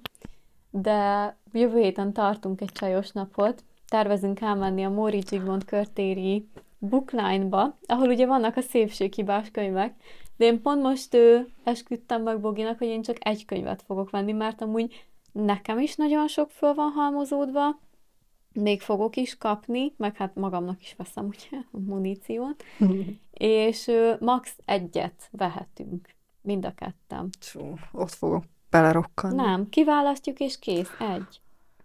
[0.71, 6.49] de jövő héten tartunk egy csajos napot, tervezünk elmenni a Móri Zsigmond körtéri
[6.81, 9.95] bookline-ba, ahol ugye vannak a szépséghibás könyvek,
[10.37, 14.33] de én pont most ő, esküdtem meg Boginak, hogy én csak egy könyvet fogok venni,
[14.33, 17.79] mert amúgy nekem is nagyon sok föl van halmozódva,
[18.53, 22.65] még fogok is kapni, meg hát magamnak is veszem ugye a muníciót,
[23.33, 26.09] és ö, max egyet vehetünk,
[26.43, 27.29] mind a ketten.
[27.41, 29.35] Csú, ott fogok belerokkanni.
[29.35, 31.41] Nem, kiválasztjuk és kész, egy.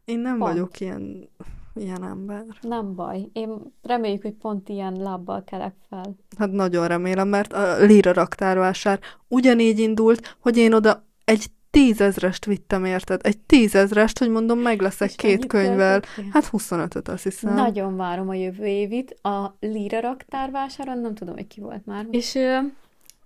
[0.05, 0.51] Én nem Pont.
[0.51, 1.29] vagyok ilyen,
[1.75, 2.43] ilyen ember.
[2.61, 3.29] Nem baj.
[3.33, 6.15] Én reméljük, hogy pont ilyen lábbal kelek fel.
[6.37, 12.85] Hát nagyon remélem, mert a Lira raktárvásár ugyanígy indult, hogy én oda egy tízezrest vittem,
[12.85, 13.21] érted?
[13.23, 15.99] Egy tízezrest, hogy mondom, meg leszek És két könyvvel.
[15.99, 16.29] költöttél?
[16.31, 17.53] Hát 25-öt azt hiszem.
[17.53, 19.17] Nagyon várom a jövő évit.
[19.21, 22.05] A Lira raktárvásáron nem tudom, hogy ki volt már.
[22.11, 22.57] És ö,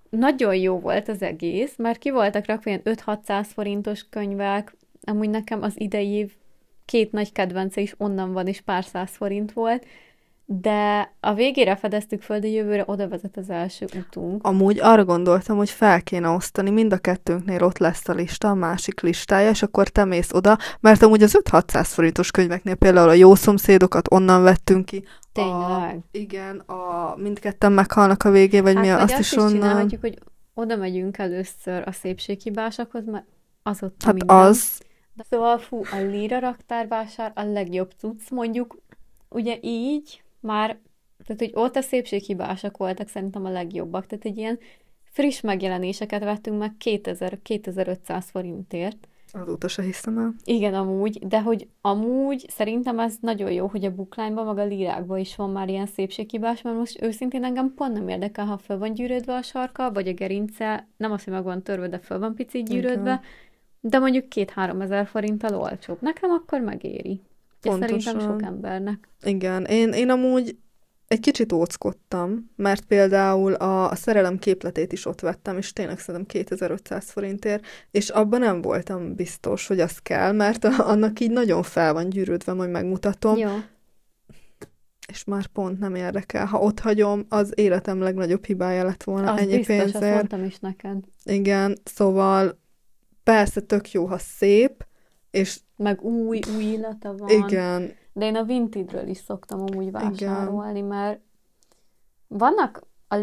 [0.09, 4.75] nagyon jó volt az egész, mert ki voltak rakva ilyen 5-600 forintos könyvek.
[5.01, 6.31] Amúgy nekem az idei év
[6.89, 9.85] két nagy kedvence is onnan van, és pár száz forint volt.
[10.45, 14.45] De a végére fedeztük föl, de jövőre oda vezet az első utunk.
[14.47, 18.53] Amúgy arra gondoltam, hogy fel kéne osztani, mind a kettőnknél ott lesz a lista, a
[18.53, 23.13] másik listája, és akkor te mész oda, mert amúgy az 5-600 forintos könyveknél például a
[23.13, 25.03] jó szomszédokat onnan vettünk ki.
[25.31, 25.95] Tényleg.
[25.95, 29.37] A, igen, a mindketten meghalnak a végé, vagy Hát mi vagy azt azt is is
[29.37, 29.51] onnan.
[29.51, 30.17] csinálhatjuk, hogy
[30.53, 33.25] oda megyünk először a szépséghibásokhoz, mert
[33.63, 34.35] az ott Hát minden.
[34.35, 34.79] az,
[35.29, 38.77] szóval, fú, a Lira raktárvásár a legjobb cucc, mondjuk,
[39.29, 40.79] ugye így már,
[41.25, 44.59] tehát hogy ott a szépséghibások voltak szerintem a legjobbak, tehát egy ilyen
[45.03, 49.07] friss megjelenéseket vettünk meg 2000-2500 forintért.
[49.31, 50.33] azóta se hiszem el.
[50.43, 55.17] Igen, amúgy, de hogy amúgy szerintem ez nagyon jó, hogy a bookline-ban, meg a lírákban
[55.17, 58.93] is van már ilyen szépséghibás, mert most őszintén engem pont nem érdekel, ha föl van
[58.93, 62.35] gyűrődve a sarka, vagy a gerince, nem az, hogy meg van törve, de föl van
[62.35, 63.21] picit gyűrődve, Igen.
[63.81, 65.97] De mondjuk két-három ezer forinttal olcsóbb.
[66.01, 67.21] Nekem akkor megéri.
[67.61, 67.99] És Pontosan.
[67.99, 69.09] szerintem sok embernek.
[69.23, 70.57] Igen, én, én amúgy
[71.07, 76.25] egy kicsit óckodtam, mert például a, a szerelem képletét is ott vettem, és tényleg szerintem
[76.25, 81.93] 2500 forintért, és abban nem voltam biztos, hogy az kell, mert annak így nagyon fel
[81.93, 83.37] van gyűrődve, majd megmutatom.
[83.37, 83.49] Jó.
[85.07, 86.45] És már pont nem érdekel.
[86.45, 90.15] Ha ott hagyom, az életem legnagyobb hibája lett volna Az ennyi biztos, azt pénzért.
[90.15, 90.97] mondtam is neked.
[91.23, 92.59] Igen, szóval
[93.23, 94.87] persze tök jó, ha szép,
[95.31, 97.29] és Meg új, új illata van.
[97.29, 101.19] igen, De én a Vintage-ről is szoktam amúgy vásárolni, mert
[102.27, 103.15] vannak, a,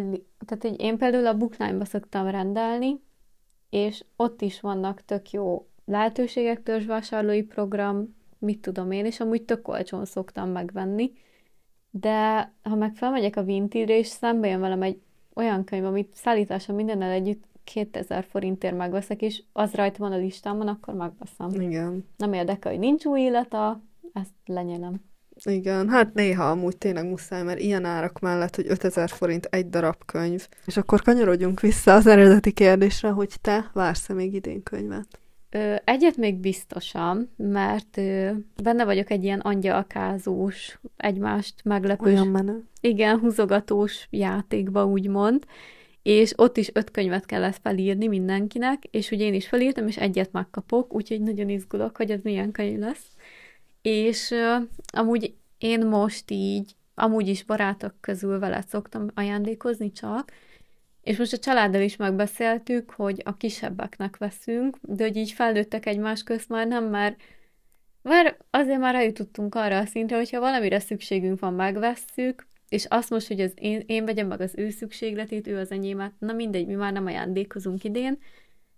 [0.46, 3.00] tehát így én például a Bookline-ba szoktam rendelni,
[3.70, 9.68] és ott is vannak tök jó lehetőségek, törzsvásárlói program, mit tudom én, és amúgy tök
[9.68, 11.12] olcsón szoktam megvenni,
[11.90, 15.00] de ha meg felmegyek a Vintage-re, és szembe jön velem egy
[15.34, 20.68] olyan könyv, amit szállítása mindennel együtt 2000 forintért megveszek, és az rajta van a listámon,
[20.68, 21.60] akkor megveszem.
[21.60, 22.04] igen.
[22.16, 25.00] Nem érdekel, hogy nincs új illata, ezt lenyelem.
[25.44, 30.04] Igen, hát néha amúgy tényleg muszáj, mert ilyen árak mellett, hogy 5000 forint egy darab
[30.06, 30.48] könyv.
[30.66, 35.20] És akkor kanyarodjunk vissza az eredeti kérdésre, hogy te vársz-e még idén könyvet?
[35.50, 38.30] Ö, egyet még biztosan, mert ö,
[38.62, 42.64] benne vagyok egy ilyen angyalkázós, egymást meglepős, Olyan menő.
[42.80, 45.44] igen, húzogatós játékba, úgymond,
[46.06, 50.32] és ott is öt könyvet kellett felírni mindenkinek, és ugye én is felírtam, és egyet
[50.32, 53.06] megkapok, úgyhogy nagyon izgulok, hogy ez milyen könyv lesz.
[53.82, 54.56] És ö,
[54.92, 60.32] amúgy én most így, amúgy is barátok közül veled szoktam ajándékozni csak,
[61.02, 66.22] és most a családdal is megbeszéltük, hogy a kisebbeknek veszünk, de hogy így felnőttek egymás
[66.22, 67.20] közt már nem, mert,
[68.02, 73.26] mert azért már eljutottunk arra a szintre, hogyha valamire szükségünk van, megvesszük, és azt most,
[73.26, 76.74] hogy az én, én vegyem meg az ő szükségletét, ő az enyémet, na mindegy, mi
[76.74, 78.18] már nem ajándékozunk idén,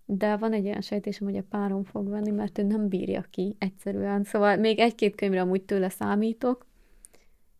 [0.05, 3.57] de van egy olyan sejtésem, hogy a párom fog venni, mert ő nem bírja ki
[3.59, 4.24] egyszerűen.
[4.24, 6.66] Szóval még egy-két könyvre amúgy tőle számítok,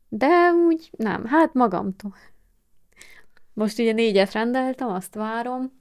[0.09, 2.15] de úgy nem, hát magamtól.
[3.53, 5.73] Most ugye négyet rendeltem, azt várom,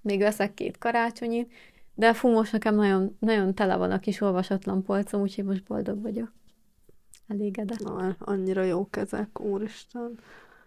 [0.00, 1.52] még veszek két karácsonyit,
[1.94, 6.02] de fú, most nekem nagyon, nagyon tele van a kis olvasatlan polcom, úgyhogy most boldog
[6.02, 6.32] vagyok.
[7.26, 7.78] Elégedett.
[7.78, 10.18] Na, annyira jók ezek, úristen.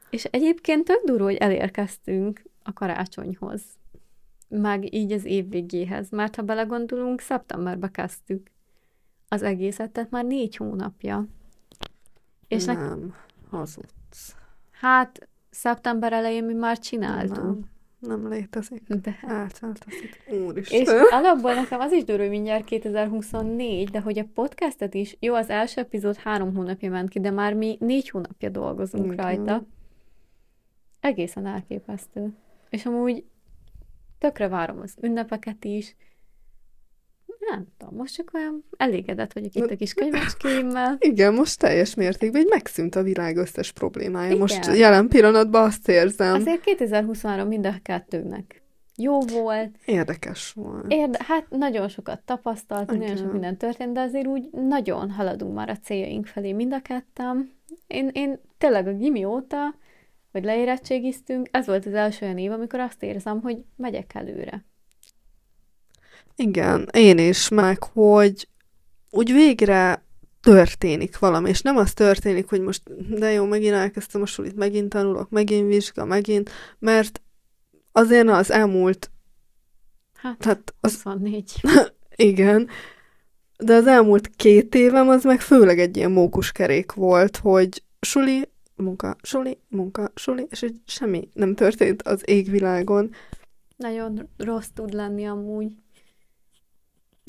[0.10, 3.62] És egyébként tök durva, hogy elérkeztünk a karácsonyhoz,
[4.48, 8.52] meg így az év végéhez, mert ha belegondolunk, szeptemberbe kezdtük
[9.28, 11.26] az egészet, tehát már négy hónapja.
[12.48, 13.16] És ne, nem,
[13.50, 14.36] hazudsz.
[14.72, 17.60] hát szeptember elején mi már csináltunk.
[17.60, 18.88] Nem, nem létezik.
[18.88, 20.20] De az itt.
[20.28, 21.02] És Úristen.
[21.10, 25.82] alapból nekem az is durva, mindjárt 2024, de hogy a podcastet is, jó, az első
[25.82, 29.26] epizód három hónapja ment ki, de már mi négy hónapja dolgozunk Igen.
[29.26, 29.66] rajta.
[31.00, 32.34] Egészen elképesztő.
[32.70, 33.26] És amúgy
[34.18, 35.96] tökre várom az ünnepeket is.
[37.50, 40.98] Nem tudom, most csak olyan elégedett vagyok itt a kis könyvecskéimmel.
[41.00, 44.28] Igen, most teljes mértékben így megszűnt a világ összes problémája.
[44.28, 44.40] Igen.
[44.40, 46.34] Most jelen pillanatban azt érzem.
[46.34, 48.62] Azért 2023 mind a kettőnknek
[49.02, 50.86] jó volt, Érdekes volt.
[50.88, 53.32] Érde, hát nagyon sokat tapasztaltunk, nagyon sok Igen.
[53.32, 57.52] minden történt, de azért úgy nagyon haladunk már a céljaink felé mind a ketten.
[57.88, 59.76] Én, én tényleg a gimi óta,
[60.32, 64.66] hogy leérettségiztünk, ez volt az első olyan év, amikor azt érzem, hogy megyek előre.
[66.40, 68.48] Igen, én is, meg hogy
[69.10, 70.04] úgy végre
[70.42, 72.82] történik valami, és nem az történik, hogy most
[73.20, 76.50] de jó, megint elkezdtem a sulit, megint tanulok, megint vizsga, megint,
[76.80, 77.22] mert
[77.92, 79.12] azért az elmúlt,
[80.22, 81.62] Hát, tehát az 24.
[82.16, 82.68] igen,
[83.58, 89.16] de az elmúlt két évem az meg főleg egy ilyen mókuskerék volt, hogy suli, munka,
[89.22, 93.12] suli, munka, suli, és hogy semmi nem történt az égvilágon.
[93.76, 95.72] Nagyon rossz tud lenni amúgy.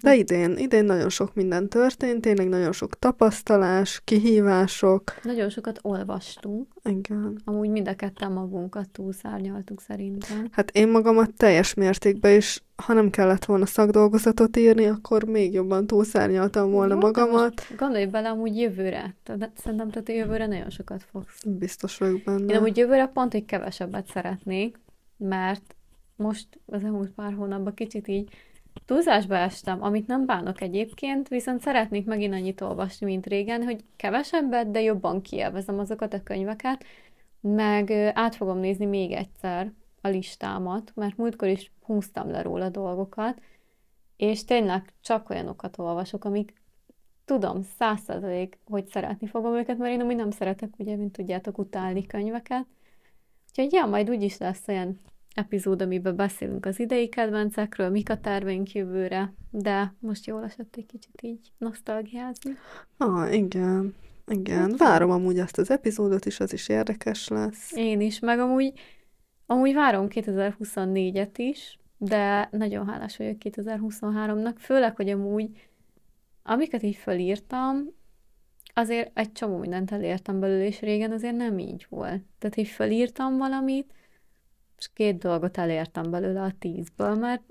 [0.03, 5.03] De idén, idén nagyon sok minden történt, tényleg nagyon sok tapasztalás, kihívások.
[5.23, 6.69] Nagyon sokat olvastunk.
[6.83, 7.41] Igen.
[7.45, 10.49] Amúgy mind a ketten magunkat túlszárnyaltuk szerintem.
[10.51, 15.87] Hát én magamat teljes mértékben is, ha nem kellett volna szakdolgozatot írni, akkor még jobban
[15.87, 17.67] túlszárnyaltam volna Jó, magamat.
[17.77, 19.15] Gondolj bele amúgy jövőre.
[19.23, 22.53] Tehát szerintem te jövőre nagyon sokat fogsz Biztos vagyok benne.
[22.53, 24.79] Én amúgy jövőre pont, hogy kevesebbet szeretnék,
[25.17, 25.75] mert
[26.17, 28.29] most az elmúlt pár hónapban kicsit így
[28.91, 34.71] túlzásba estem, amit nem bánok egyébként, viszont szeretnék megint annyit olvasni, mint régen, hogy kevesebbet,
[34.71, 36.85] de jobban kielvezem azokat a könyveket,
[37.41, 43.41] meg át fogom nézni még egyszer a listámat, mert múltkor is húztam le róla dolgokat,
[44.17, 46.53] és tényleg csak olyanokat olvasok, amik
[47.25, 51.59] tudom, száz százalék, hogy szeretni fogom őket, mert én amúgy nem szeretek, ugye, mint tudjátok,
[51.59, 52.67] utálni könyveket.
[53.49, 55.01] Úgyhogy ja, majd úgyis lesz olyan
[55.41, 60.87] epizód, amiben beszélünk az idei kedvencekről, mik a terveink jövőre, de most jól esett egy
[60.87, 62.57] kicsit így nosztalgiázni.
[62.97, 63.95] Ah, igen.
[64.27, 67.73] Igen, várom amúgy azt az epizódot is, az is érdekes lesz.
[67.77, 68.73] Én is, meg amúgy,
[69.47, 75.51] amúgy várom 2024-et is, de nagyon hálás vagyok 2023-nak, főleg, hogy amúgy
[76.43, 77.95] amiket így felírtam,
[78.75, 82.23] azért egy csomó mindent elértem belőle, és régen azért nem így volt.
[82.39, 83.93] Tehát, hogy felírtam valamit,
[84.81, 87.43] és két dolgot elértem belőle a tízből, mert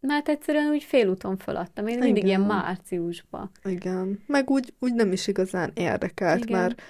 [0.00, 1.86] mert egyszerűen úgy félúton feladtam.
[1.86, 2.26] Én mindig Igen.
[2.26, 3.50] ilyen márciusban.
[3.64, 4.22] Igen.
[4.26, 6.60] Meg úgy, úgy nem is igazán érdekelt, Igen.
[6.60, 6.82] mert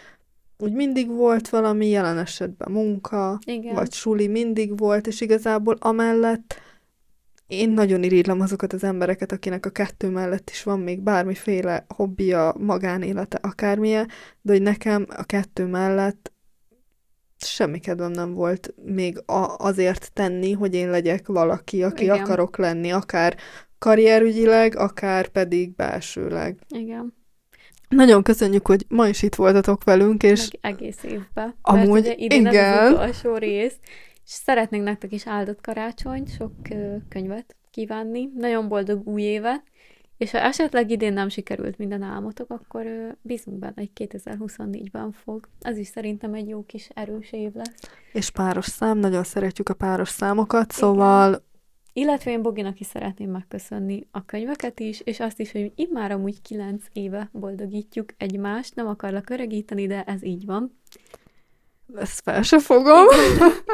[0.58, 3.74] úgy mindig volt valami, jelen esetben munka, Igen.
[3.74, 6.60] vagy suli mindig volt, és igazából amellett
[7.46, 12.54] én nagyon irigylem azokat az embereket, akinek a kettő mellett is van még bármiféle hobbija,
[12.58, 14.08] magánélete, akármilyen,
[14.40, 16.32] de hogy nekem a kettő mellett
[17.44, 22.18] semmi kedvem nem volt még a- azért tenni, hogy én legyek valaki, aki Igen.
[22.18, 23.36] akarok lenni, akár
[23.78, 26.58] karrierügyileg, akár pedig belsőleg.
[26.68, 27.16] Igen.
[27.88, 30.50] Nagyon köszönjük, hogy ma is itt voltatok velünk, és...
[30.60, 31.54] Meg egész évben.
[31.62, 32.86] Amúgy, Mert ugye idén igen.
[32.86, 33.76] az utolsó rész,
[34.24, 36.52] és szeretnénk nektek is áldott karácsonyt, sok
[37.08, 39.62] könyvet kívánni, nagyon boldog új évet,
[40.18, 42.86] és ha esetleg idén nem sikerült minden álmotok, akkor
[43.22, 45.48] bízunk benne, hogy 2024-ben fog.
[45.60, 47.90] Ez is szerintem egy jó kis erős év lesz.
[48.12, 51.46] És páros szám, nagyon szeretjük a páros számokat, szóval
[51.92, 56.42] Illetve én Boginak is szeretném megköszönni a könyveket is, és azt is, hogy immár amúgy
[56.42, 60.78] kilenc éve boldogítjuk egymást, nem akarlak öregíteni, de ez így van.
[61.94, 63.06] ezt fel se fogom.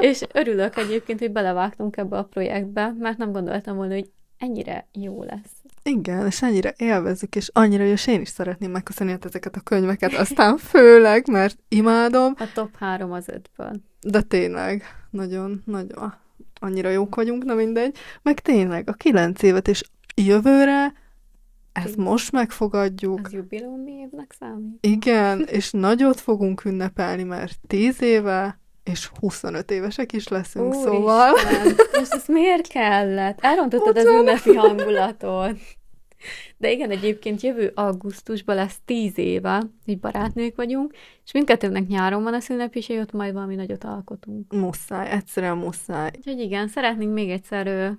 [0.00, 5.22] És örülök egyébként, hogy belevágtunk ebbe a projektbe, mert nem gondoltam volna, hogy ennyire jó
[5.22, 5.63] lesz.
[5.86, 10.56] Igen, és ennyire élvezzük, és annyira, hogy én is szeretném megköszönni ezeket a könyveket, aztán
[10.56, 13.80] főleg, mert imádom, A top három az ötből.
[14.00, 16.14] de tényleg, nagyon, nagyon,
[16.60, 17.96] annyira jók vagyunk, na mindegy.
[18.22, 19.82] Meg tényleg, a kilenc évet, és
[20.14, 20.92] jövőre
[21.72, 23.20] ezt most megfogadjuk.
[23.26, 24.86] Az jubileumi évnek számít.
[24.86, 31.32] Igen, és nagyot fogunk ünnepelni, mert 10 éve, és 25 évesek is leszünk, Úristen, szóval...
[31.98, 33.38] Most ez miért kellett?
[33.40, 35.58] Elrontottad az ünnepi hangulatot.
[36.56, 42.34] De igen, egyébként jövő augusztusban lesz tíz éve, hogy barátnők vagyunk, és mindkettőnknek nyáron van
[42.34, 44.52] a szünnep, és ott majd valami nagyot alkotunk.
[44.52, 46.10] Muszáj, egyszerűen muszáj.
[46.16, 47.96] Úgyhogy igen, szeretnénk még egyszer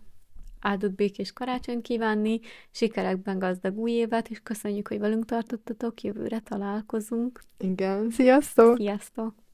[0.59, 2.39] áldott békés karácsonyt kívánni,
[2.71, 7.41] sikerekben gazdag új évet, és köszönjük, hogy velünk tartottatok, jövőre találkozunk.
[7.57, 8.77] Igen, sziasztok!
[8.77, 9.44] Sziasztok!